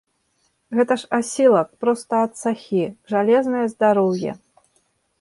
[0.77, 2.83] Гэта ж асілак, проста ад сахі,
[3.15, 4.31] жалезнае здароўе.